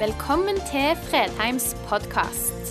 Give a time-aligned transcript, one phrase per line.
[0.00, 2.70] Velkommen til Fredheims podkast.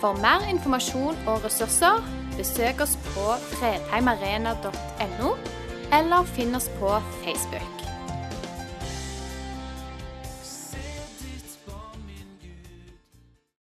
[0.00, 2.00] For mer informasjon og ressurser,
[2.38, 5.34] besøk oss på fredheimarena.no,
[5.98, 7.84] eller finn oss på Facebook.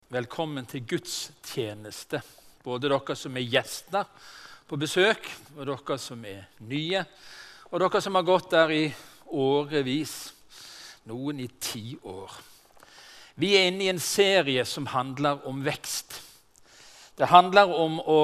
[0.08, 2.24] Velkommen til gudstjeneste.
[2.64, 4.08] Både dere som er gjester
[4.64, 7.04] på besøk, og dere som er nye,
[7.68, 8.86] og dere som har gått der i
[9.28, 10.22] årevis.
[11.12, 12.46] Noen i ti år.
[13.38, 16.16] Vi er inne i en serie som handler om vekst.
[17.18, 18.22] Det handler om å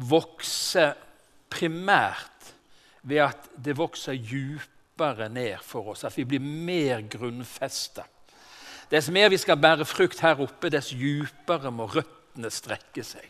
[0.00, 0.86] vokse
[1.52, 2.52] primært
[3.02, 8.06] ved at det vokser djupere ned for oss, at vi blir mer grunnfesta.
[8.90, 13.28] Dess mer vi skal bære frukt her oppe, dess djupere må røttene strekke seg.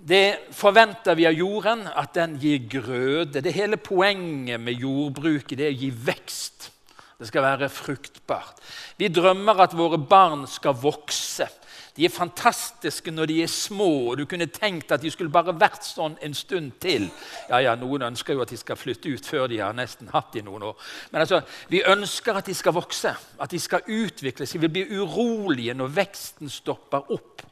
[0.00, 3.42] Det forventer vi av jorden, at den gir grøde.
[3.44, 6.70] Det hele poenget med jordbruket det er å gi vekst.
[7.20, 8.60] Det skal være fruktbart.
[8.96, 11.44] Vi drømmer at våre barn skal vokse.
[11.96, 15.52] De er fantastiske når de er små, og du kunne tenkt at de skulle bare
[15.52, 17.10] vært sånn en stund til.
[17.50, 20.30] Ja, ja, Noen ønsker jo at de skal flytte ut før de har nesten hatt
[20.32, 20.78] det i noen år.
[21.10, 24.56] Men altså, vi ønsker at de skal vokse, at de skal utvikles.
[24.56, 27.44] De vil bli urolige når veksten stopper opp.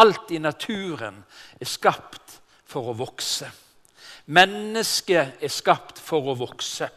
[0.00, 1.20] Alt i naturen
[1.60, 3.50] er skapt for å vokse.
[4.32, 6.88] Mennesket er skapt for å vokse.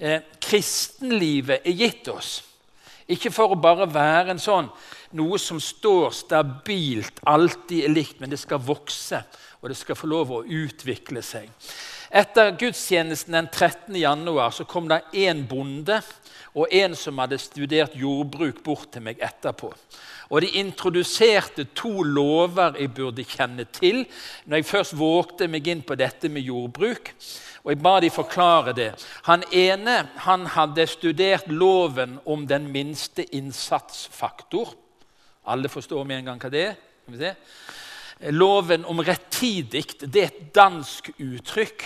[0.00, 2.38] Eh, kristenlivet er gitt oss.
[3.10, 4.70] Ikke for å bare være en sånn,
[5.18, 9.20] noe som står stabilt, alltid er likt, men det skal vokse,
[9.60, 11.50] og det skal få lov å utvikle seg.
[12.10, 13.98] Etter gudstjenesten den 13.
[14.00, 16.00] januar så kom det en bonde
[16.58, 19.70] og en som hadde studert jordbruk, bort til meg etterpå.
[20.30, 24.04] Og De introduserte to lover jeg burde kjenne til
[24.46, 27.12] når jeg først vågte meg inn på dette med jordbruk.
[27.64, 28.92] Og Jeg ba de forklare det.
[29.28, 34.72] Han ene han hadde studert loven om den minste innsatsfaktor.
[35.46, 37.36] Alle forstår med en gang hva det er.
[38.32, 41.84] Loven om rettidig det er et dansk uttrykk.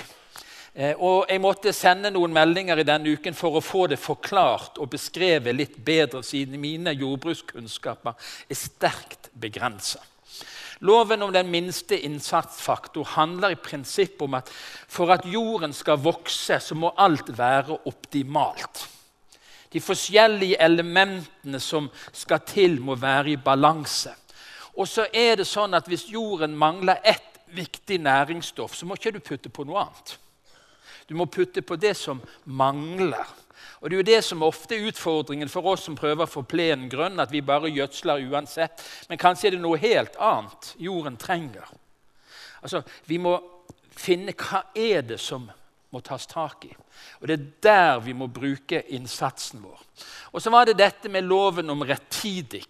[0.75, 4.81] Eh, og Jeg måtte sende noen meldinger i denne uken for å få det forklart
[4.83, 8.19] og beskrevet litt bedre, siden mine jordbrukskunnskaper
[8.51, 10.03] er sterkt begrensa.
[10.85, 14.51] Loven om den minste innsatsfaktor handler i prinsippet om at
[14.89, 18.83] for at jorden skal vokse, så må alt være optimalt.
[19.73, 24.13] De forskjellige elementene som skal til, må være i balanse.
[24.77, 29.15] Og så er det sånn at Hvis jorden mangler ett viktig næringsstoff, så må ikke
[29.17, 30.19] du putte på noe annet.
[31.09, 33.27] Du må putte på det som mangler.
[33.85, 36.41] Og Det er jo det som ofte er utfordringen for oss som prøver å få
[36.49, 38.81] plenen grønn, at vi bare gjødsler uansett.
[39.11, 41.69] Men kanskje er det noe helt annet jorden trenger.
[42.63, 43.37] Altså, Vi må
[43.93, 45.51] finne hva er det som
[45.93, 46.73] må tas tak i.
[47.21, 49.85] Og Det er der vi må bruke innsatsen vår.
[50.33, 52.65] Og så var det dette med loven om rettidig.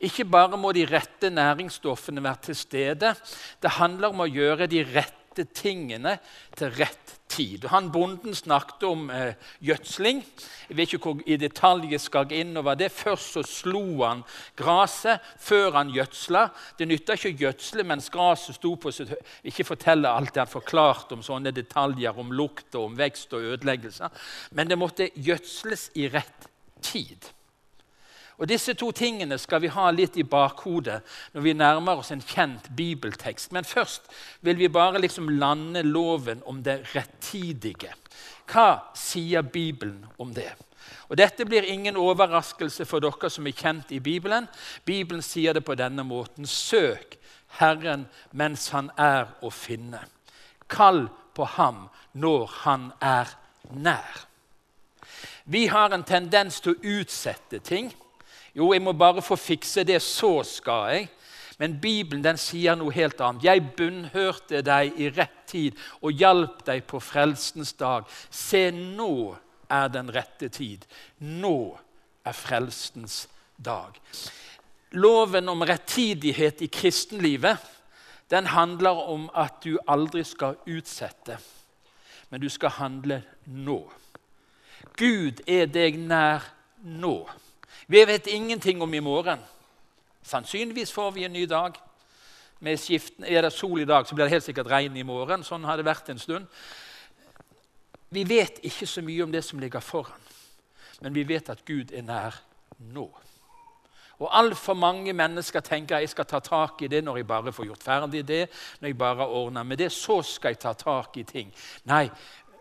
[0.00, 3.12] Ikke bare må de rette næringsstoffene være til stede.
[3.60, 6.16] Det handler om å gjøre de rette tingene
[6.56, 7.66] til rett tid.
[7.68, 10.22] Han Bonden snakket om eh, gjødsling.
[10.68, 12.88] Jeg vet ikke hvor i detalj jeg skal inn over det.
[12.94, 14.24] Først så slo han
[14.56, 16.46] gresset før han gjødsla.
[16.78, 19.12] Det nytta ikke å gjødsle mens gresset sto på sitt
[19.46, 23.52] Ikke fortelle alt det han forklarte om sånne detaljer om lukt og om vekst og
[23.52, 24.26] ødeleggelser.
[24.56, 27.35] Men det måtte gjødsles i rett tid.
[28.36, 30.98] Og Disse to tingene skal vi ha litt i bakhodet
[31.32, 33.52] når vi nærmer oss en kjent bibeltekst.
[33.52, 34.10] Men først
[34.44, 37.94] vil vi bare liksom lande loven om det rettidige.
[38.46, 40.52] Hva sier Bibelen om det?
[41.08, 44.48] Og Dette blir ingen overraskelse for dere som er kjent i Bibelen.
[44.84, 47.16] Bibelen sier det på denne måten.: Søk
[47.58, 50.02] Herren mens han er å finne.
[50.68, 53.30] Kall på ham når han er
[53.70, 54.26] nær.
[55.44, 57.92] Vi har en tendens til å utsette ting.
[58.56, 61.08] Jo, jeg må bare få fikse det, så skal jeg.
[61.58, 63.44] Men Bibelen den sier noe helt annet.
[63.44, 68.08] Jeg bunnhørte deg i rett tid og hjalp deg på frelsens dag.
[68.30, 69.36] Se, nå
[69.72, 70.84] er den rette tid.
[71.20, 71.76] Nå
[72.24, 73.24] er frelsens
[73.56, 73.96] dag.
[74.96, 77.72] Loven om rettidighet i kristenlivet
[78.30, 81.36] den handler om at du aldri skal utsette,
[82.30, 83.78] men du skal handle nå.
[84.98, 86.42] Gud er deg nær
[86.82, 87.20] nå.
[87.86, 89.38] Vi vet ingenting om i morgen.
[90.22, 91.76] Sannsynligvis får vi en ny dag.
[92.58, 95.44] Med skiften, er det sol i dag, så blir det helt sikkert regn i morgen.
[95.44, 96.48] Sånn har det vært en stund.
[98.10, 100.26] Vi vet ikke så mye om det som ligger foran,
[101.02, 102.38] men vi vet at Gud er nær
[102.94, 103.06] nå.
[104.16, 107.68] Og Altfor mange mennesker tenker jeg skal ta tak i det når jeg bare får
[107.68, 108.48] gjort ferdig det.
[108.80, 111.54] når jeg bare ordner med det, Så skal jeg ta tak i ting.
[111.84, 112.10] Nei,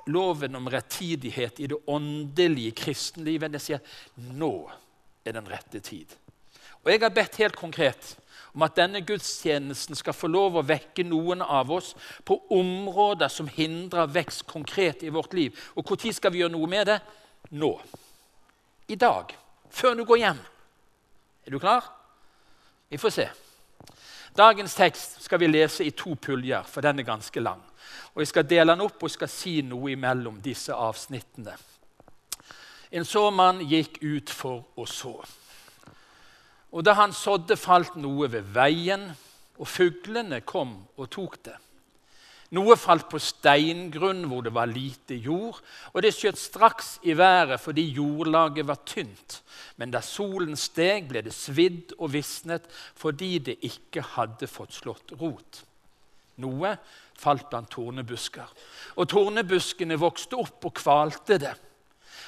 [0.08, 3.80] loven om rettidighet i det åndelige kristenlivet det sier
[4.18, 4.70] nå
[5.26, 6.08] er den rette tid.
[6.84, 8.16] Og Jeg har bedt helt konkret
[8.56, 11.92] om at denne gudstjenesten skal få lov å vekke noen av oss
[12.24, 15.58] på områder som hindrer vekst konkret i vårt liv.
[15.76, 17.00] Og når skal vi gjøre noe med det?
[17.52, 17.74] Nå.
[18.88, 19.36] I dag.
[19.70, 20.40] Før du går hjem.
[21.46, 21.84] Er du klar?
[22.90, 23.28] Vi får se.
[24.36, 27.62] Dagens tekst skal vi lese i to puljer, for den er ganske lang.
[28.14, 31.56] Og Jeg skal dele den opp og skal si noe imellom disse avsnittene.
[32.96, 35.18] En såmann gikk ut for å så.
[36.72, 39.10] Og da han sådde, falt noe ved veien,
[39.60, 41.56] og fuglene kom og tok det.
[42.56, 45.58] Noe falt på steingrunn hvor det var lite jord,
[45.92, 49.40] og det skjøt straks i været fordi jordlaget var tynt.
[49.82, 52.68] Men da solen steg, ble det svidd og visnet
[53.00, 55.64] fordi det ikke hadde fått slått rot.
[56.44, 56.76] Noe
[57.16, 58.48] falt blant tornebusker,
[59.00, 61.56] og tornebuskene vokste opp og kvalte det.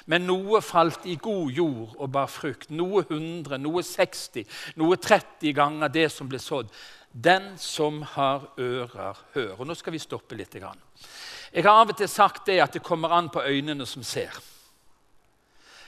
[0.07, 2.69] Men noe falt i god jord og bar frukt.
[2.71, 4.45] Noe 100, noe 60,
[4.79, 6.71] noe 30 ganger det som ble sådd.
[7.11, 9.55] Den som har ører, hør.
[9.59, 10.55] Og Nå skal vi stoppe litt.
[10.55, 14.31] Jeg har av og til sagt det at det kommer an på øynene som ser.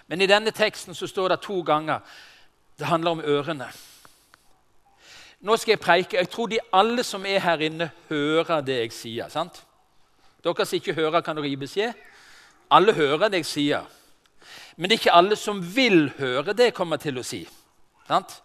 [0.07, 2.01] Men i denne teksten så står det to ganger
[2.79, 3.67] det handler om ørene.
[5.39, 6.17] Nå skal jeg preike.
[6.17, 9.29] Jeg tror de alle som er her inne, hører det jeg sier.
[9.29, 9.63] sant?
[10.43, 11.93] Dere som ikke hører, kan dere gi beskjed?
[12.71, 13.98] Alle hører det jeg sier.
[14.79, 17.41] Men det er ikke alle som vil høre det jeg kommer til å si.
[18.07, 18.37] Sant?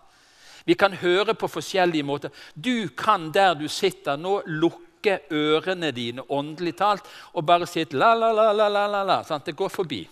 [0.67, 2.33] Vi kan høre på forskjellige måter.
[2.55, 8.15] Du kan der du sitter nå, lukke ørene dine åndelig talt og bare si la,
[8.19, 9.21] la, la, la, la, la?
[9.23, 10.03] Det går forbi.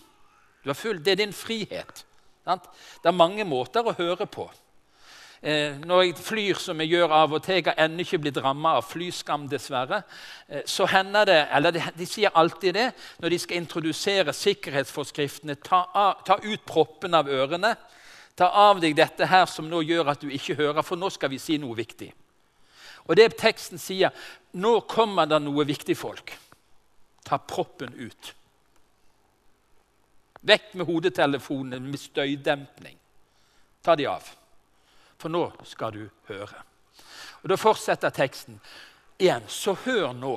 [0.62, 2.04] Det er din frihet.
[2.46, 2.68] Sant?
[3.02, 4.46] Det er mange måter å høre på.
[5.42, 8.36] Eh, når jeg flyr som jeg gjør av og til Jeg har ennå ikke blitt
[8.38, 10.04] ramma av flyskam, dessverre.
[10.46, 12.84] Eh, så hender det, eller de, sier alltid det
[13.18, 15.56] når de skal introdusere sikkerhetsforskriftene.
[15.58, 17.72] Ta, av, ta ut proppen av ørene.
[18.38, 21.32] Ta av deg dette her som nå gjør at du ikke hører, for nå skal
[21.32, 22.12] vi si noe viktig.
[23.10, 24.14] Og det teksten sier,
[24.54, 26.30] nå kommer det noe viktig, folk.
[27.26, 28.30] Ta proppen ut.
[30.46, 32.94] Vekk med hodetelefonene med støydempning.
[33.82, 34.30] Ta de av
[35.22, 36.64] for nå skal du høre.
[37.42, 38.60] Og Da fortsetter teksten
[39.18, 39.46] igjen.
[39.48, 40.36] Så hør nå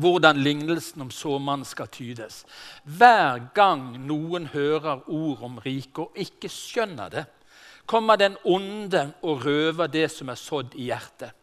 [0.00, 2.44] hvordan lignelsen om såmannen skal tydes.
[2.84, 7.24] Hver gang noen hører ord om riket og ikke skjønner det,
[7.90, 11.34] kommer den onde og røver det som er sådd i hjertet.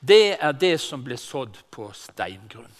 [0.00, 2.72] Det er det som blir sådd på steingrunn.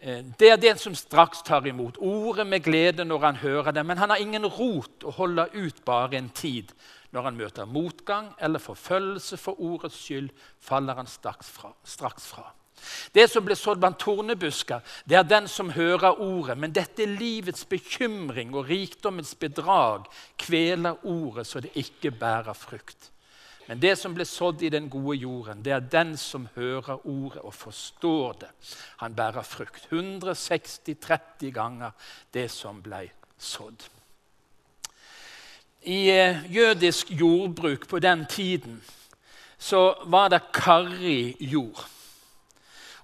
[0.00, 3.84] Eh, det er den som straks tar imot ordet med glede når han hører det,
[3.84, 6.72] men han har ingen rot og holder ut bare en tid.
[7.10, 10.30] Når han møter motgang eller forfølgelse for ordets skyld,
[10.62, 11.72] faller han straks fra.
[11.84, 12.46] Straks fra.
[13.12, 16.56] Det som ble sådd blant tornebusker, det er den som hører ordet.
[16.58, 20.08] Men dette livets bekymring og rikdommens bedrag
[20.40, 23.10] kveler ordet så det ikke bærer frukt.
[23.68, 27.42] Men det som ble sådd i den gode jorden, det er den som hører ordet
[27.44, 28.50] og forstår det.
[28.98, 29.86] Han bærer frukt.
[29.92, 31.94] 160-30 ganger
[32.34, 33.04] det som ble
[33.38, 33.86] sådd.
[35.82, 38.82] I eh, jødisk jordbruk på den tiden
[39.58, 41.86] så var det karrig jord.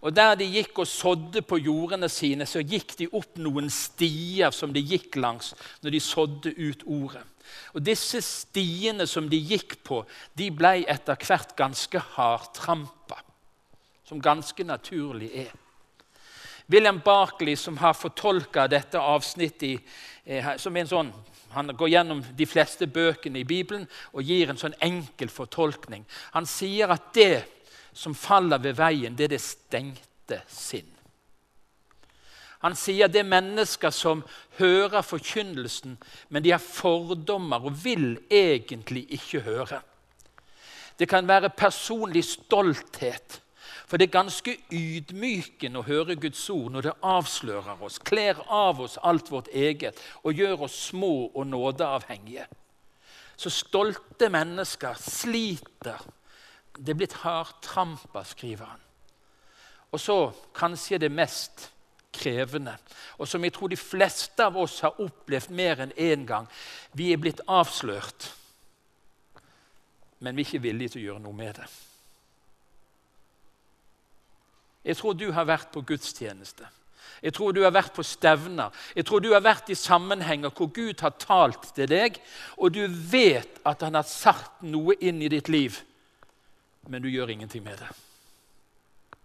[0.00, 4.52] Og Der de gikk og sådde på jordene sine, så gikk de opp noen stier
[4.54, 7.24] som de gikk langs når de sådde ut ordet.
[7.74, 10.04] Og Disse stiene som de gikk på,
[10.38, 13.18] de ble etter hvert ganske hardtrampa,
[14.04, 15.52] som ganske naturlig er.
[16.68, 19.80] William Barkley, som har fortolka dette avsnittet,
[20.26, 21.12] i, som en sånn
[21.56, 26.02] han går gjennom de fleste bøkene i Bibelen og gir en sånn enkel fortolkning.
[26.34, 27.46] Han sier at det
[27.96, 30.90] som faller ved veien, det er det stengte sinn.
[32.60, 34.20] Han sier det er mennesker som
[34.58, 35.96] hører forkynnelsen,
[36.28, 39.80] men de har fordommer og vil egentlig ikke høre.
[40.98, 43.40] Det kan være personlig stolthet
[43.86, 48.80] for det er ganske ydmykende å høre Guds ord når det avslører oss, kler av
[48.82, 52.48] oss alt vårt eget og gjør oss små og nådeavhengige.
[53.36, 56.02] Så stolte mennesker sliter.
[56.76, 58.82] Det er blitt hardtrampa, skriver han.
[59.94, 60.18] Og så
[60.56, 61.70] kanskje det mest
[62.16, 62.74] krevende,
[63.20, 66.48] og som jeg tror de fleste av oss har opplevd mer enn én gang.
[66.96, 68.30] Vi er blitt avslørt,
[70.24, 71.68] men vi er ikke villige til å gjøre noe med det.
[74.86, 76.68] Jeg tror du har vært på gudstjeneste.
[77.22, 78.70] Jeg tror du har vært på stevner.
[78.94, 82.20] Jeg tror du har vært i sammenhenger hvor Gud har talt til deg,
[82.60, 85.80] og du vet at han har satt noe inn i ditt liv,
[86.86, 87.90] men du gjør ingenting med det.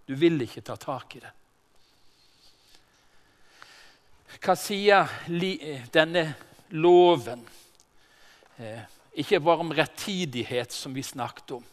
[0.10, 1.34] Du vil ikke ta tak i det.
[4.42, 5.12] Hva sier
[5.94, 6.24] denne
[6.74, 7.44] loven
[8.62, 11.64] Eh, ikke bare om rettidighet, som vi snakket om,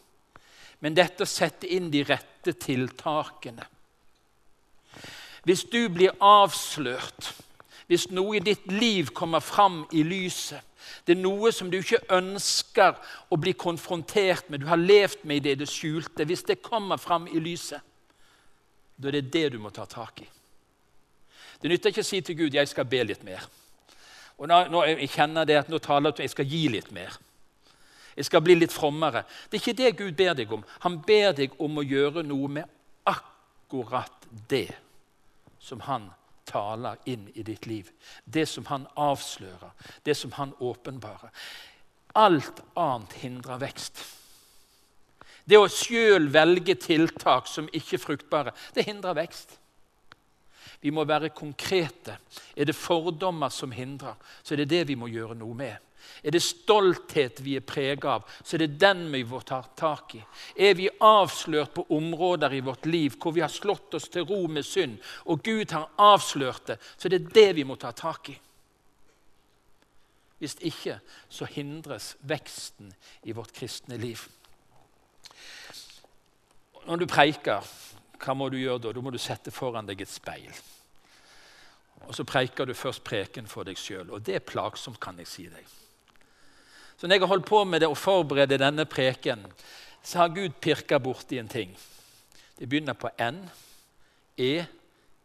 [0.79, 3.65] men dette å sette inn de rette tiltakene.
[5.43, 7.33] Hvis du blir avslørt,
[7.87, 10.61] hvis noe i ditt liv kommer fram i lyset,
[11.05, 12.97] det er noe som du ikke ønsker
[13.29, 16.97] å bli konfrontert med, du har levd med i det det skjulte Hvis det kommer
[16.97, 17.81] fram i lyset,
[18.97, 20.27] da er det det du må ta tak i.
[21.61, 23.47] Det nytter ikke å si til Gud 'jeg skal be litt mer'.
[24.37, 26.91] Og nå, nå jeg kjenner det at nå taler jeg at jeg skal gi litt
[26.91, 27.17] mer.
[28.15, 29.23] Jeg skal bli litt frommere.
[29.49, 30.63] Det er ikke det Gud ber deg om.
[30.79, 32.63] Han ber deg om å gjøre noe med
[33.05, 34.75] akkurat det
[35.59, 36.09] som han
[36.49, 37.91] taler inn i ditt liv.
[38.23, 39.71] Det som han avslører,
[40.03, 41.29] det som han åpenbarer.
[42.17, 44.01] Alt annet hindrer vekst.
[45.49, 49.55] Det å sjøl velge tiltak som ikke er fruktbare, det hindrer vekst.
[50.79, 52.17] Vi må være konkrete.
[52.55, 55.88] Er det fordommer som hindrer, så er det det vi må gjøre noe med.
[56.23, 60.15] Er det stolthet vi er preget av, så er det den vi må ta tak
[60.17, 60.21] i.
[60.55, 64.45] Er vi avslørt på områder i vårt liv hvor vi har slått oss til ro
[64.47, 68.31] med synd, og Gud har avslørt det, så er det det vi må ta tak
[68.33, 68.37] i.
[70.39, 72.93] Hvis ikke så hindres veksten
[73.27, 74.21] i vårt kristne liv.
[76.87, 77.65] Når du preiker,
[78.19, 78.93] hva må du gjøre da?
[78.95, 80.51] Da må du sette foran deg et speil.
[82.07, 84.09] Og så preiker du først preken for deg sjøl.
[84.15, 85.78] Og det er plagsomt, kan jeg si deg.
[86.99, 89.45] Så når jeg har holdt på med det å forberede denne preken,
[90.03, 91.71] så har Gud pirka borti en ting.
[92.59, 93.39] Det begynner på N,
[94.35, 94.65] E,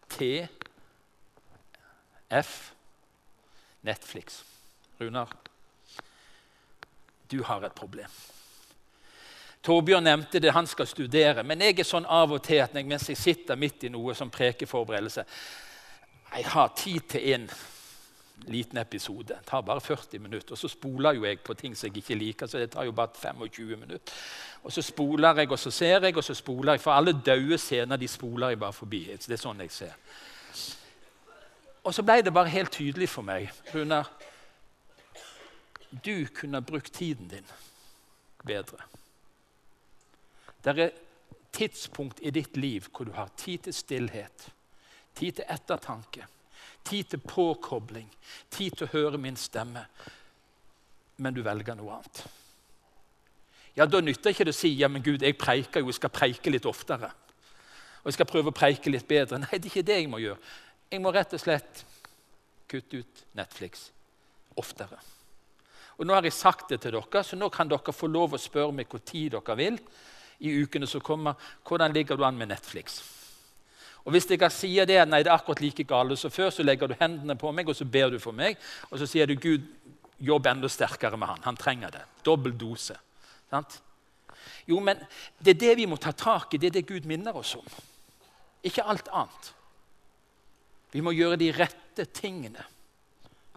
[0.08, 0.46] T,
[2.30, 2.52] F
[3.82, 4.44] Netflix.
[5.00, 5.34] Runar,
[7.30, 8.10] du har et problem.
[9.64, 11.42] Torbjørn nevnte det, han skal studere.
[11.42, 14.30] Men jeg er sånn av og til at mens jeg sitter midt i noe som
[14.30, 15.24] prekeforberedelse
[16.34, 17.46] Jeg har tid til en
[18.52, 19.34] liten episode.
[19.34, 20.52] Det tar bare 40 minutter.
[20.52, 22.46] Og så spoler jo jeg på ting som jeg ikke liker.
[22.46, 24.12] så det tar jo bare 25 minutter.
[24.62, 26.80] Og så spoler jeg, og så ser jeg, og så spoler jeg.
[26.80, 29.04] For alle døde scener de spoler jeg bare forbi.
[29.04, 29.92] Det er sånn jeg ser.
[31.84, 34.08] Og så ble det bare helt tydelig for meg Runar,
[36.04, 37.46] du kunne brukt tiden din
[38.44, 38.80] bedre.
[40.64, 40.90] Det er
[41.52, 44.48] tidspunkt i ditt liv hvor du har tid til stillhet,
[45.14, 46.26] tid til ettertanke
[46.84, 48.08] tid til påkobling,
[48.50, 49.86] tid til å høre min stemme.
[51.16, 52.24] Men du velger noe annet.
[53.74, 56.12] Ja, Da nytter ikke det å si ja, men Gud, jeg preiker jo, jeg skal
[56.14, 57.10] preike litt oftere.
[58.02, 59.40] Og jeg skal prøve å preike litt bedre.
[59.40, 60.38] Nei, det er ikke det jeg må gjøre.
[60.92, 61.84] Jeg må rett og slett
[62.70, 63.88] kutte ut Netflix
[64.60, 65.00] oftere.
[65.98, 68.40] Og Nå har jeg sagt det til dere, så nå kan dere få lov å
[68.40, 69.78] spørre meg hvor tid dere vil
[70.44, 71.38] i ukene som kommer.
[71.66, 73.00] Hvordan ligger du an med Netflix?
[74.04, 76.90] Og Hvis jeg sier det, nei, det er akkurat like galt som før, så legger
[76.90, 78.58] du hendene på meg og så ber du for meg.
[78.90, 79.64] Og så sier du Gud,
[80.20, 81.42] jobb enda sterkere med han.
[81.44, 82.04] Han trenger det.
[82.24, 82.96] Dobbel dose.
[83.50, 83.80] Sant?
[84.68, 85.00] Jo, men
[85.38, 86.60] det er det vi må ta tak i.
[86.60, 87.66] Det er det Gud minner oss om.
[88.64, 89.52] Ikke alt annet.
[90.92, 92.64] Vi må gjøre de rette tingene.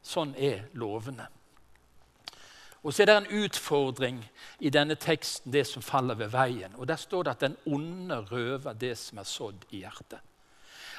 [0.03, 1.27] Sånn er lovene.
[2.87, 4.21] Og så er det en utfordring
[4.63, 6.75] i denne teksten, det som faller ved veien.
[6.77, 10.23] Og Der står det at den onde røver det som er sådd i hjertet.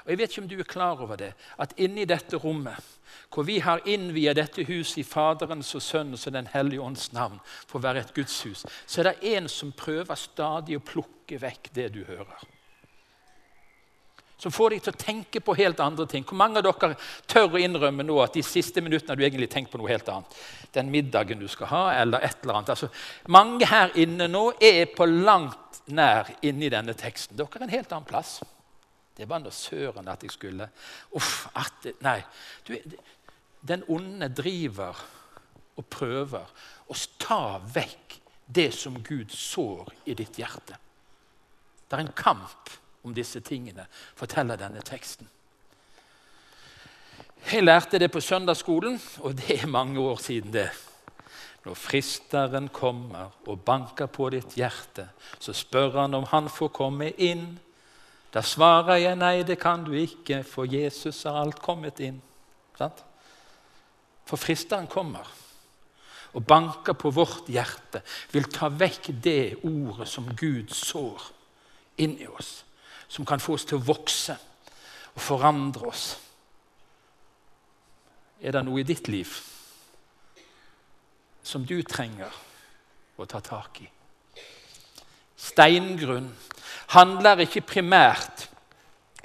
[0.09, 2.81] Og jeg vet ikke om du er klar over det, at inni dette rommet,
[3.29, 7.37] hvor vi har innviet dette huset i Faderens og Sønnens og Den hellige ånds navn
[7.45, 11.69] for å være et gudshus, så er det en som prøver stadig å plukke vekk
[11.77, 12.49] det du hører.
[14.41, 16.25] Som får deg til å tenke på helt andre ting.
[16.25, 16.95] Hvor mange av dere
[17.29, 20.09] tør å innrømme nå at de siste minuttene har du egentlig tenkt på noe helt
[20.09, 20.37] annet?
[20.73, 22.73] Den middagen du skal ha, eller et eller annet.
[22.73, 22.89] Altså,
[23.29, 27.37] mange her inne nå er på langt nær inni denne teksten.
[27.37, 28.39] Dere er en helt annen plass.
[29.19, 30.69] Det var nå søren at jeg skulle
[31.19, 32.21] Uff, at Nei.
[32.67, 32.75] Du,
[33.69, 34.99] den onde driver
[35.79, 36.51] og prøver
[36.89, 40.79] å ta vekk det som Gud sår i ditt hjerte.
[41.89, 42.71] Det er en kamp
[43.05, 45.29] om disse tingene, forteller denne teksten.
[47.49, 50.69] Jeg lærte det på søndagsskolen, og det er mange år siden det.
[51.65, 55.09] Når fristeren kommer og banker på ditt hjerte,
[55.39, 57.59] så spør han om han får komme inn.
[58.33, 62.21] Da svarer jeg nei, det kan du ikke, for Jesus har alt kommet inn.
[62.77, 63.01] Sant?
[64.29, 65.27] For fristeren kommer
[66.37, 71.25] og banker på vårt hjerte, vil ta vekk det ordet som Gud sår
[72.05, 72.65] inni oss,
[73.09, 74.37] som kan få oss til å vokse
[75.15, 76.05] og forandre oss.
[78.45, 79.33] Er det noe i ditt liv
[81.43, 82.35] som du trenger
[83.19, 83.89] å ta tak i?
[85.39, 86.29] Steingrunn
[86.95, 88.49] handler ikke primært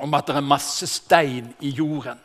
[0.01, 2.19] om at det er masse stein i jorden,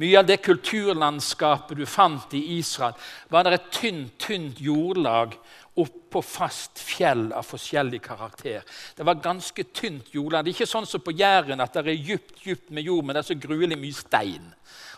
[0.00, 2.94] Mye av det kulturlandskapet du fant i Israel,
[3.28, 5.34] var det et tynt, tynt jordlag
[5.80, 8.64] oppå fast fjell av forskjellig karakter.
[8.96, 10.46] Det var ganske tynt jordlag.
[10.46, 13.16] Det er ikke sånn som på Jæren at det er djupt, djupt med jord, men
[13.16, 14.48] det er så gruelig mye stein.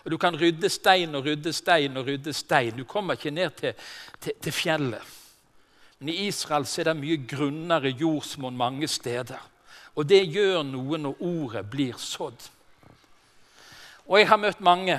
[0.04, 2.78] Og Du kan rydde stein og rydde stein og rydde stein.
[2.78, 3.74] Du kommer ikke ned til,
[4.20, 5.18] til, til fjellet.
[6.02, 9.38] Men i Israel er det mye grunnere jordsmonn mange steder.
[9.94, 12.48] Og det gjør noe når ordet blir sådd.
[14.10, 14.96] Og jeg har møtt mange.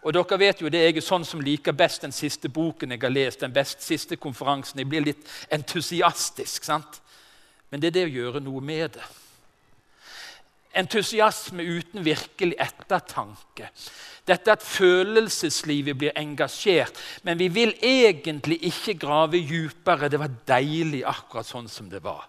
[0.00, 3.02] Og dere vet jo det, Jeg er sånn som liker best den siste boken jeg
[3.02, 3.40] har lest.
[3.40, 4.78] den best siste konferansen.
[4.78, 6.64] Jeg blir litt entusiastisk.
[6.64, 7.02] sant?
[7.70, 9.04] Men det er det å gjøre noe med det.
[10.70, 13.70] Entusiasme uten virkelig ettertanke.
[14.26, 16.98] Dette at følelseslivet blir engasjert.
[17.26, 20.08] Men vi vil egentlig ikke grave dypere.
[20.08, 22.28] Det var deilig akkurat sånn som det var.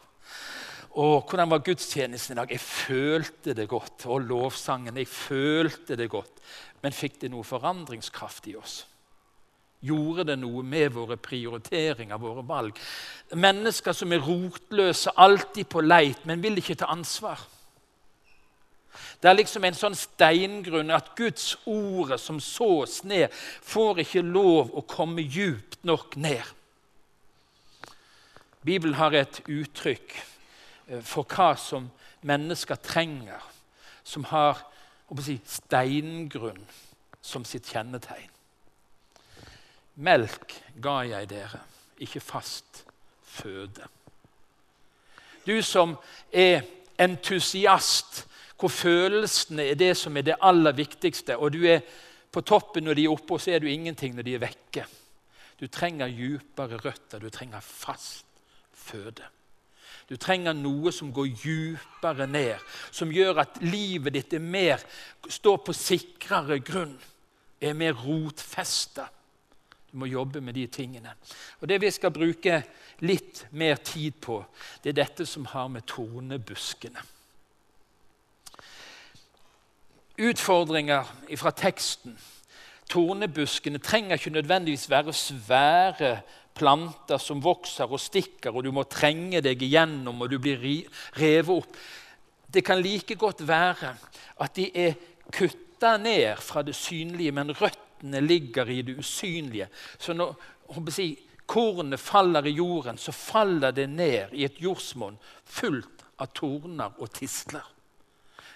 [0.97, 2.51] Og hvordan var gudstjenesten i dag?
[2.51, 4.07] Jeg følte det godt.
[4.09, 4.97] Og lovsangen.
[4.97, 6.41] Jeg følte det godt.
[6.81, 8.81] Men fikk det noe forandringskraft i oss?
[9.81, 12.77] Gjorde det noe med våre prioriteringer, våre valg?
[13.33, 17.41] Mennesker som er rotløse, alltid på leit, men vil ikke ta ansvar.
[19.21, 23.31] Det er liksom en sånn steingrunn at Guds ordet som sås ned,
[23.61, 26.43] får ikke lov å komme djupt nok ned.
[28.61, 30.19] Bibelen har et uttrykk
[30.91, 31.89] Eh, for hva som
[32.27, 33.41] mennesker trenger,
[34.03, 34.59] som har
[35.23, 36.61] si, steingrunn
[37.21, 38.29] som sitt kjennetegn.
[40.01, 41.61] Melk ga jeg dere,
[42.01, 42.83] ikke fast
[43.27, 43.87] føde.
[45.45, 45.97] Du som
[46.31, 46.63] er
[47.01, 48.25] entusiast,
[48.61, 51.81] hvor følelsene er det som er det aller viktigste, og du er
[52.31, 54.85] på toppen når de er oppe, og så er du ingenting når de er vekke.
[55.59, 58.25] Du trenger djupere røtter, du trenger fast
[58.73, 59.25] føde.
[60.09, 62.59] Du trenger noe som går djupere ned,
[62.91, 64.83] som gjør at livet ditt er mer,
[65.29, 66.97] står på sikrere grunn,
[67.61, 69.07] er mer rotfesta.
[69.91, 71.13] Du må jobbe med de tingene.
[71.61, 72.61] Og Det vi skal bruke
[73.03, 74.39] litt mer tid på,
[74.83, 77.03] det er dette som har med tornebuskene
[80.21, 81.07] Utfordringer
[81.39, 82.13] fra teksten.
[82.91, 86.11] Tornebuskene trenger ikke nødvendigvis være svære
[86.55, 90.59] planter som vokser og stikker, og du må trenge deg igjennom, og du blir
[91.17, 91.79] revet opp.
[92.51, 93.93] Det kan like godt være
[94.43, 94.97] at de er
[95.31, 99.69] kutta ned fra det synlige, men røttene ligger i det usynlige.
[99.97, 100.35] Så når
[100.97, 101.15] jeg,
[101.47, 107.11] kornet faller i jorden, så faller det ned i et jordsmonn fullt av torner og
[107.11, 107.65] tistler.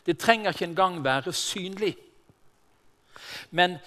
[0.05, 1.95] Det trenger ikke engang være synlig.
[3.51, 3.77] Men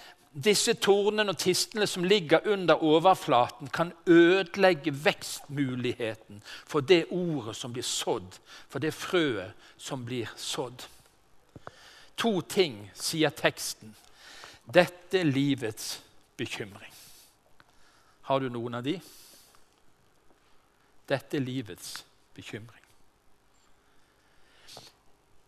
[0.44, 7.72] disse tornene og tistene som ligger under overflaten, kan ødelegge vekstmuligheten for det ordet som
[7.72, 10.86] blir sådd, for det frøet som blir sådd.
[12.16, 13.94] To ting sier teksten.
[14.74, 16.00] Dette er livets
[16.36, 16.92] bekymring.
[18.28, 18.98] Har du noen av de?
[21.08, 22.02] Dette er livets
[22.36, 22.87] bekymring.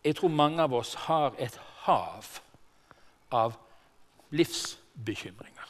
[0.03, 2.27] Jeg tror mange av oss har et hav
[3.31, 3.57] av
[4.33, 5.67] livsbekymringer.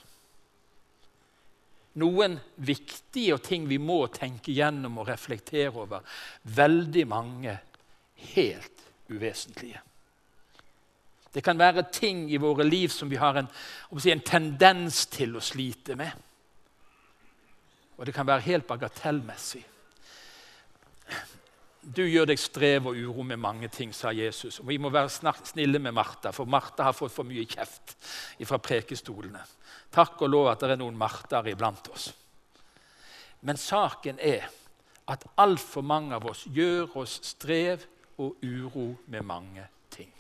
[1.99, 6.05] Noen viktige ting vi må tenke gjennom og reflektere over.
[6.43, 7.57] Veldig mange
[8.35, 9.81] helt uvesentlige.
[11.33, 13.47] Det kan være ting i våre liv som vi har en,
[13.99, 16.11] si, en tendens til å slite med.
[17.99, 19.63] Og det kan være helt bagatellmessig.
[21.81, 24.59] Du gjør deg strev og uro med mange ting, sa Jesus.
[24.61, 27.95] Og vi må være snille med Martha, for Martha har fått for mye kjeft
[28.45, 29.41] fra prekestolene.
[29.91, 32.11] Takk og lov at det er noen Marthaer iblant oss.
[33.41, 34.45] Men saken er
[35.09, 37.87] at altfor mange av oss gjør oss strev
[38.21, 40.11] og uro med mange ting.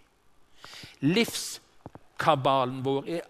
[1.05, 3.29] Livskabalen vår er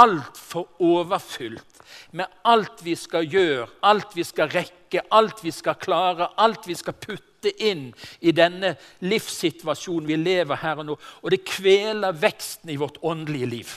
[0.00, 1.80] altfor overfylt
[2.12, 6.76] med alt vi skal gjøre, alt vi skal rekke, alt vi skal klare, alt vi
[6.76, 7.88] skal putte inn
[8.20, 10.96] i denne livssituasjonen vi lever her og nå.
[11.22, 13.72] Og det kveler veksten i vårt åndelige liv.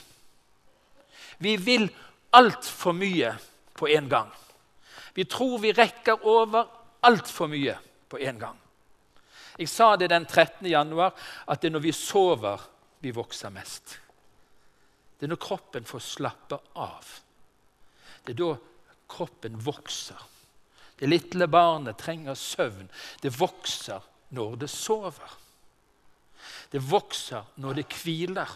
[1.38, 1.88] Vi vil
[2.36, 3.32] altfor mye
[3.74, 4.30] på en gang.
[5.14, 6.68] Vi tror vi rekker over
[7.06, 7.78] altfor mye
[8.10, 8.60] på en gang.
[9.58, 10.66] Jeg sa det den 13.
[10.68, 11.14] januar,
[11.48, 12.62] at det er når vi sover,
[13.04, 14.00] vi vokser mest.
[15.20, 17.10] Det er når kroppen får slappe av.
[18.26, 18.54] Det er da
[19.14, 20.18] kroppen vokser.
[21.04, 22.86] Det lille barnet trenger søvn.
[23.20, 24.00] Det vokser
[24.32, 25.32] når det sover.
[26.72, 28.54] Det vokser når det hviler.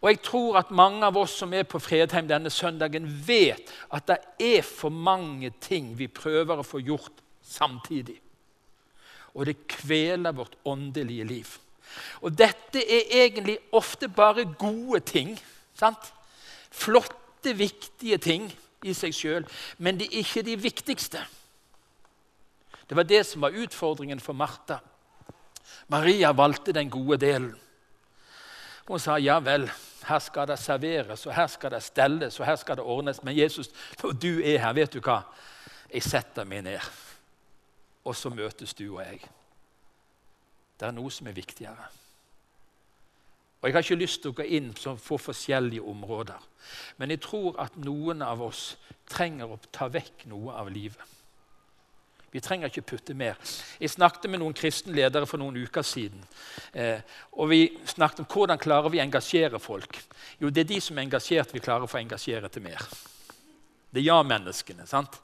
[0.00, 4.08] Og Jeg tror at mange av oss som er på Fredheim denne søndagen, vet at
[4.10, 8.16] det er for mange ting vi prøver å få gjort samtidig.
[9.34, 11.52] Og det kveler vårt åndelige liv.
[12.26, 15.38] Og dette er egentlig ofte bare gode ting.
[15.78, 16.10] sant?
[16.70, 18.50] Flotte, viktige ting
[18.84, 19.46] i seg sjøl,
[19.78, 21.20] men de er ikke de viktigste.
[22.88, 24.80] Det var det som var utfordringen for Martha.
[25.88, 27.52] Maria valgte den gode delen.
[28.88, 29.68] Hun sa ja vel,
[30.08, 33.22] her skal det serveres, og her skal det stelles, og her skal det ordnes.
[33.22, 33.70] Men Jesus,
[34.02, 35.20] når du er her, vet du hva?
[35.92, 36.90] Jeg setter meg ned,
[38.04, 39.20] og så møtes du og jeg.
[40.80, 41.90] Det er noe som er viktigere.
[43.60, 46.38] Og Jeg har ikke lyst til å gå inn på forskjellige områder,
[46.96, 48.76] men jeg tror at noen av oss
[49.10, 51.02] trenger å ta vekk noe av livet.
[52.30, 53.38] Vi trenger ikke putte mer.
[53.80, 56.20] Jeg snakket med noen kristne ledere for noen uker siden.
[56.72, 59.98] Eh, og Vi snakket om hvordan klarer vi å engasjere folk.
[60.38, 62.86] Jo, det er de som er engasjert, vi klarer å få engasjere til mer.
[63.90, 64.86] Det er ja-menneskene.
[64.86, 65.18] sant?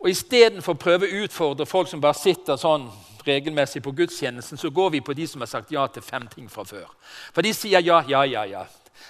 [0.00, 2.88] Og Istedenfor å prøve å utfordre folk som bare sitter sånn
[3.26, 6.48] regelmessig på gudstjenesten, så går vi på de som har sagt ja til fem ting
[6.48, 6.88] fra før.
[7.34, 8.46] For de sier ja, ja, ja.
[8.48, 8.64] ja.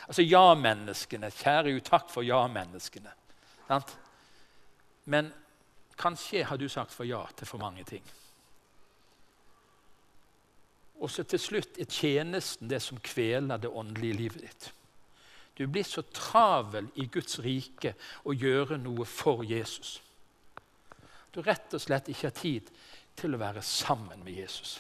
[0.09, 1.31] Altså ja-menneskene.
[1.31, 3.15] Kjære Gud, takk for ja-menneskene.
[5.07, 5.31] Men
[6.01, 8.05] Kanskje har du sagt for ja til for mange ting.
[11.01, 14.71] Og så til slutt er tjenesten det som kveler det åndelige livet ditt.
[15.59, 17.93] Du blir så travel i Guds rike
[18.25, 19.99] å gjøre noe for Jesus.
[21.35, 22.71] Du rett og slett ikke har tid
[23.19, 24.79] til å være sammen med Jesus.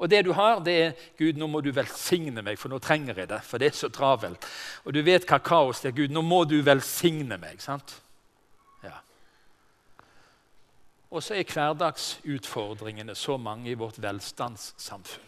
[0.00, 3.18] Og det du har, det er Gud, nå må du velsigne meg, for nå trenger
[3.20, 3.40] jeg det.
[3.44, 4.46] For det er så travelt.
[4.86, 5.98] Og du vet hva kaos det er.
[5.98, 7.60] Gud, nå må du velsigne meg.
[7.60, 7.98] sant?
[11.10, 15.26] Og så er hverdagsutfordringene så mange i vårt velstandssamfunn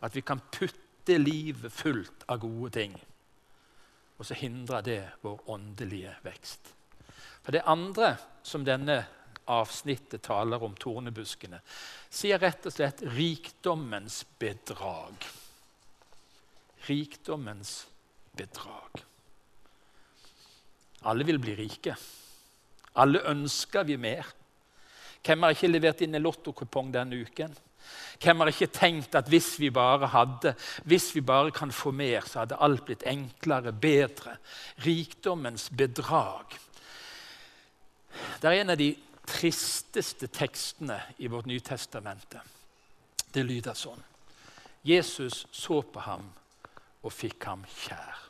[0.00, 2.94] at vi kan putte livet fullt av gode ting,
[4.16, 6.70] og så hindrer det vår åndelige vekst.
[7.42, 8.14] For det andre
[8.46, 9.02] som denne
[9.50, 11.60] avsnittet taler om tornebuskene,
[12.10, 15.26] sier rett og slett rikdommens bedrag.
[16.88, 17.74] Rikdommens
[18.36, 19.04] bedrag.
[21.10, 21.96] Alle vil bli rike.
[23.00, 24.26] Alle ønsker vi mer.
[25.24, 27.52] Hvem har ikke levert inn en lottokupong denne uken?
[28.20, 30.52] Hvem har ikke tenkt at hvis vi bare hadde,
[30.88, 34.36] hvis vi bare kan få mer, så hadde alt blitt enklere, bedre?
[34.84, 36.58] Rikdommens bedrag.
[38.40, 38.90] Det er en av de
[39.26, 42.40] tristeste tekstene i vårt Nytestamente.
[43.32, 44.02] Det lyder sånn.
[44.82, 46.26] Jesus så på ham
[47.04, 48.26] og fikk ham kjær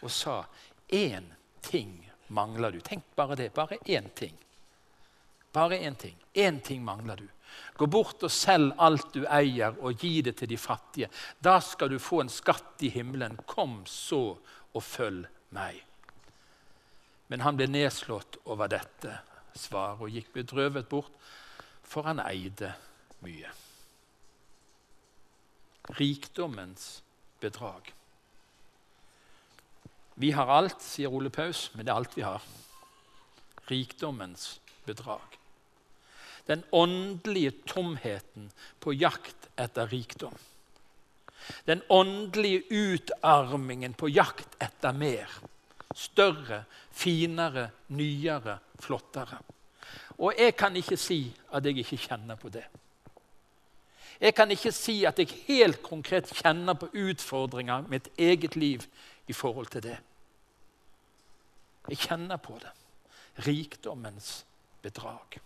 [0.00, 0.44] og sa,
[0.88, 1.24] 'Én
[1.60, 3.54] ting mangler du.' Tenk bare det.
[3.54, 4.36] Bare én ting.
[5.52, 6.16] Bare én ting.
[6.34, 7.28] Én ting mangler du.
[7.76, 11.08] Gå bort og selg alt du eier, og gi det til de fattige.
[11.42, 13.38] Da skal du få en skatt i himmelen.
[13.46, 14.38] Kom så
[14.74, 15.84] og følg meg.
[17.28, 19.18] Men han ble nedslått over dette
[19.58, 21.12] svaret og gikk bedrøvet bort,
[21.82, 22.72] for han eide
[23.24, 23.50] mye.
[25.98, 27.00] Rikdommens
[27.42, 27.90] bedrag.
[30.20, 32.44] Vi har alt, sier Ole Paus, men det er alt vi har.
[33.70, 35.40] Rikdommens bedrag
[36.50, 38.50] den åndelige tomheten
[38.82, 40.34] på jakt etter rikdom.
[41.64, 45.30] Den åndelige utarmingen på jakt etter mer.
[45.94, 49.40] Større, finere, nyere, flottere.
[50.18, 52.64] Og jeg kan ikke si at jeg ikke kjenner på det.
[54.20, 58.84] Jeg kan ikke si at jeg helt konkret kjenner på utfordringer med mitt eget liv
[59.26, 59.96] i forhold til det.
[61.88, 62.70] Jeg kjenner på det.
[63.46, 64.44] Rikdommens
[64.82, 65.40] bedrag.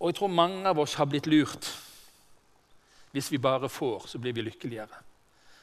[0.00, 1.66] Og jeg tror mange av oss har blitt lurt.
[3.10, 5.02] Hvis vi bare får, så blir vi lykkeligere.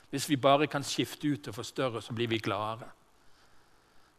[0.10, 2.90] Hvis vi bare kan skifte ut og få større, så blir vi gladere.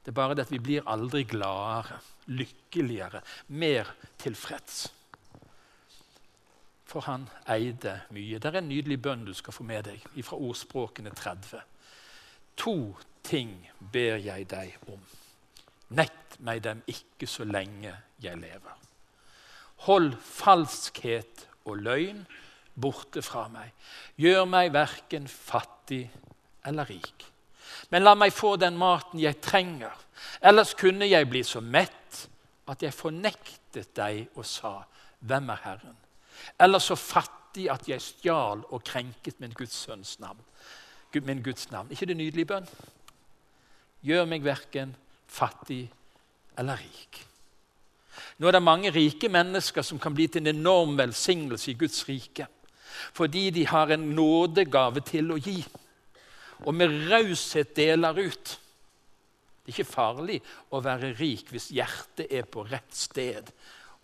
[0.05, 4.87] Det er bare det at vi blir aldri gladere, lykkeligere, mer tilfreds.
[6.89, 8.39] For han eide mye.
[8.39, 11.61] Det er en nydelig bønn du skal få med deg fra ordspråkene 30.
[12.65, 13.53] To ting
[13.93, 15.01] ber jeg deg om.
[15.97, 18.77] Nett meg dem ikke så lenge jeg lever.
[19.85, 22.25] Hold falskhet og løgn
[22.81, 23.73] borte fra meg.
[24.19, 26.05] Gjør meg verken fattig
[26.67, 27.27] eller rik.
[27.91, 29.95] Men la meg få den maten jeg trenger.
[30.41, 32.27] Ellers kunne jeg bli så mett
[32.69, 34.83] at jeg fornektet deg og sa,
[35.21, 36.05] 'Hvem er Herren?'
[36.61, 40.41] Eller så fattig at jeg stjal og krenket min Guds sønns navn.
[41.15, 41.91] Min Guds navn.
[41.91, 42.69] ikke det nydelig bønn?
[44.03, 45.91] Gjør meg verken fattig
[46.59, 47.27] eller rik.
[48.39, 52.09] Nå er det mange rike mennesker som kan bli til en enorm velsignelse i Guds
[52.09, 52.47] rike.
[53.17, 55.59] Fordi de har en nådegave til å gi,
[56.67, 58.55] og med raushet deler ut.
[59.63, 60.39] Det er ikke farlig
[60.73, 63.53] å være rik hvis hjertet er på rett sted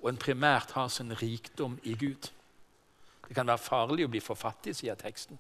[0.04, 2.28] og en primært har sin rikdom i Gud.
[3.24, 5.38] Det kan være farlig å bli for fattig, sier teksten.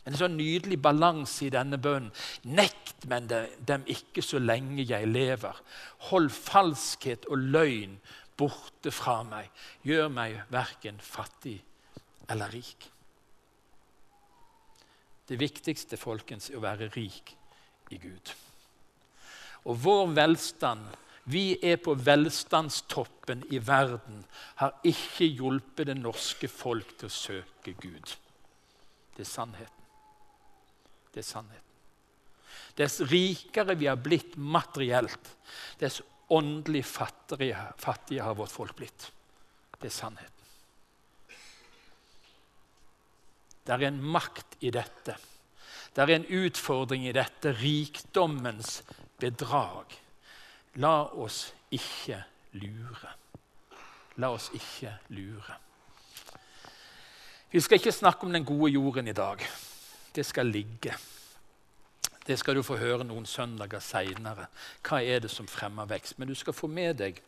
[0.00, 2.08] Men en sånn nydelig balanse i denne bønnen.
[2.56, 5.58] Nekt men dem ikke så lenge jeg lever.
[6.08, 7.98] Hold falskhet og løgn
[8.40, 9.50] borte fra meg.
[9.84, 11.58] Gjør meg verken fattig
[12.30, 12.88] eller rik.
[15.26, 17.34] Det viktigste folkens, er å være rik
[17.94, 18.32] i Gud.
[19.68, 20.88] Og vår velstand
[21.30, 24.24] vi er på velstandstoppen i verden,
[24.58, 28.14] har ikke hjulpet det norske folk til å søke Gud.
[29.14, 29.84] Det er sannheten.
[31.12, 31.66] Det er sannheten.
[32.78, 35.34] Dess rikere vi har blitt materielt,
[35.78, 36.00] dess
[36.32, 39.10] åndelig fattige, fattige har vårt folk blitt.
[39.78, 40.39] Det er sannheten.
[43.70, 45.14] Det er en makt i dette.
[45.94, 48.80] Det er en utfordring i dette rikdommens
[49.22, 49.94] bedrag.
[50.82, 52.18] La oss ikke
[52.58, 53.12] lure.
[54.18, 55.54] La oss ikke lure.
[57.50, 59.46] Vi skal ikke snakke om den gode jorden i dag.
[60.14, 60.94] Det skal ligge.
[62.26, 64.48] Det skal du få høre noen søndager seinere.
[64.82, 66.18] Hva er det som fremmer vekst?
[66.18, 67.22] Men du skal få med deg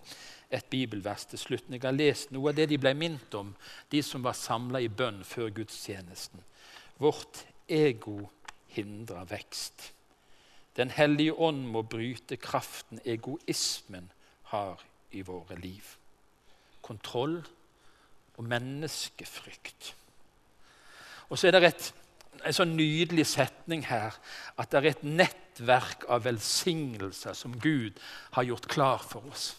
[0.53, 1.71] et bibelvers til slutt.
[1.71, 3.55] Jeg har lest noe av det de ble minnet om,
[3.93, 6.43] de som var samla i bønn før gudstjenesten.
[7.01, 8.29] Vårt ego
[8.75, 9.93] hindrer vekst.
[10.77, 14.09] Den hellige ånd må bryte kraften egoismen
[14.53, 14.81] har
[15.12, 15.97] i våre liv.
[16.85, 17.41] Kontroll
[18.37, 19.93] og menneskefrykt.
[21.29, 21.88] Og så er det et,
[22.45, 24.17] en sånn nydelig setning her
[24.61, 28.01] at det er et nettverk av velsignelser som Gud
[28.37, 29.53] har gjort klar for oss.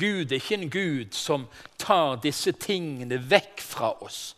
[0.00, 1.46] Gud er ikke en gud som
[1.80, 4.30] tar disse tingene vekk fra oss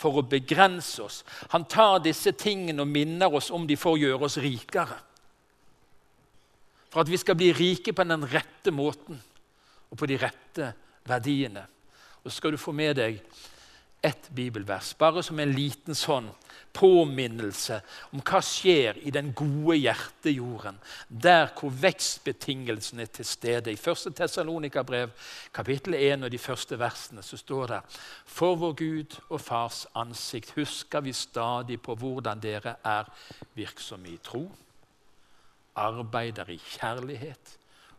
[0.00, 1.20] for å begrense oss.
[1.52, 4.96] Han tar disse tingene og minner oss om de for å gjøre oss rikere.
[6.90, 9.20] For at vi skal bli rike på den rette måten
[9.90, 10.72] og på de rette
[11.06, 11.66] verdiene.
[12.22, 13.20] Og så skal du få med deg
[14.02, 16.30] ett bibelvers, bare som en liten sånn
[16.72, 17.80] påminnelse
[18.14, 23.74] om hva skjer i den gode hjertejorden, der hvor vekstbetingelsene er til stede.
[23.74, 24.14] I 1.
[24.16, 25.12] Tessalonika-brev,
[25.52, 27.82] kapittel 1 og de første versene, så står det
[28.24, 33.10] For vår Gud og Fars ansikt husker vi stadig på hvordan dere er
[33.58, 34.46] virksomme i tro,
[35.76, 37.56] arbeider i kjærlighet,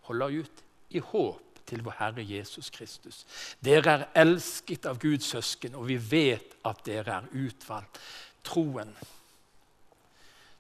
[0.10, 3.24] holder ut i håp til vår Herre Jesus Kristus.
[3.64, 8.00] Dere er elsket av Guds søsken, og vi vet at dere er utvalgt.
[8.44, 8.94] Troen.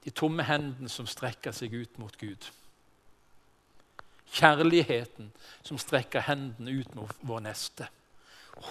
[0.06, 2.50] De tomme hendene som strekker seg ut mot Gud.
[4.32, 5.32] Kjærligheten
[5.64, 7.90] som strekker hendene ut mot vår neste.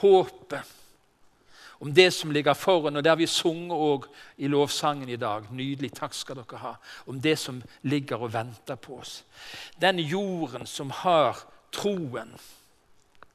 [0.01, 0.77] Håpet
[1.81, 4.05] om det som ligger foran, og det har vi sunget òg
[4.37, 5.47] i lovsangen i dag.
[5.49, 6.73] Nydelig, takk skal dere ha.
[7.09, 9.23] Om det som ligger og venter på oss.
[9.81, 11.40] Den jorden som har
[11.72, 12.35] troen,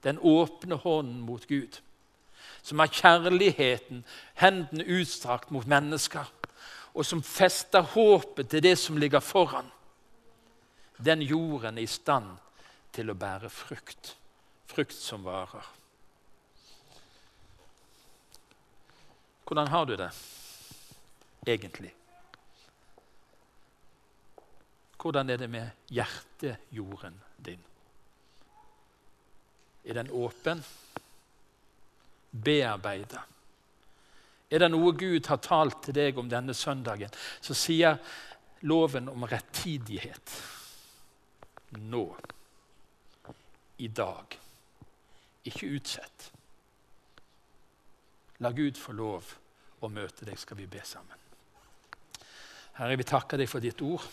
[0.04, 1.80] den åpne hånden mot Gud,
[2.62, 4.04] som har kjærligheten,
[4.42, 6.26] hendene utstrakt mot mennesker,
[6.96, 9.68] og som fester håpet til det som ligger foran,
[10.98, 12.38] den jorden er i stand
[12.96, 14.16] til å bære frukt.
[14.72, 15.68] Frukt som varer.
[19.46, 20.10] Hvordan har du det
[21.46, 21.92] egentlig?
[24.98, 27.62] Hvordan er det med hjertejorden din?
[29.86, 30.64] Er den åpen?
[32.32, 33.24] Bearbeida?
[34.50, 37.98] Er det noe Gud har talt til deg om denne søndagen, så sier
[38.66, 40.36] loven om rettidighet
[41.82, 42.06] nå.
[43.78, 44.38] I dag.
[45.44, 46.30] Ikke utsett.
[48.44, 49.34] La Gud få lov
[49.84, 51.20] å møte deg, skal vi be sammen.
[52.76, 54.04] Herre, vi takker deg for ditt ord.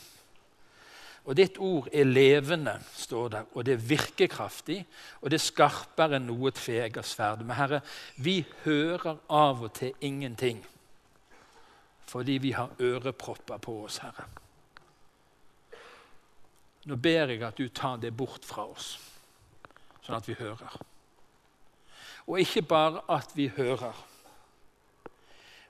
[1.22, 4.80] Og ditt ord er levende, står der, og det er virkekraftig,
[5.20, 7.44] og det er skarpere enn noe tvegersverd.
[7.46, 7.80] Men Herre,
[8.18, 10.64] vi hører av og til ingenting
[12.12, 14.26] fordi vi har ørepropper på oss, Herre.
[16.84, 18.98] Nå ber jeg at du tar det bort fra oss,
[20.04, 20.74] sånn at vi hører.
[22.26, 23.96] Og ikke bare at vi hører,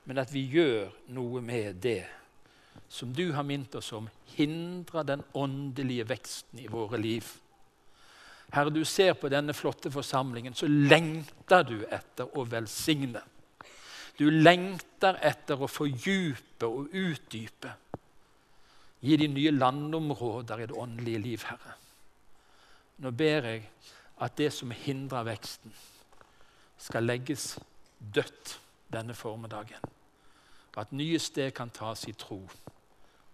[0.03, 2.01] men at vi gjør noe med det
[2.93, 7.25] som du har minnet oss om, hindrer den åndelige veksten i våre liv.
[8.53, 13.23] Herre, du ser på denne flotte forsamlingen, så lengter du etter å velsigne.
[14.13, 17.71] Du lengter etter å fordype og utdype.
[19.01, 21.73] Gi de nye landområder i det åndelige liv, Herre.
[23.01, 23.63] Nå ber jeg
[24.21, 25.73] at det som hindrer veksten,
[26.77, 27.55] skal legges
[27.97, 28.59] dødt
[28.93, 29.81] denne formiddagen.
[30.75, 32.43] Og at nye steg kan tas i tro